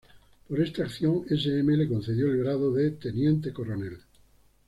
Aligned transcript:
Por 0.47 0.59
esta 0.59 0.81
acción 0.81 1.25
S. 1.29 1.59
M. 1.59 1.77
le 1.77 1.87
concedió 1.87 2.31
el 2.31 2.39
grado 2.39 2.73
de 2.73 2.89
teniente 2.89 3.53
coronel. 3.53 3.99